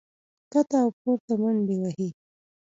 [0.45, 2.09] ښکته او پورته منډې وهي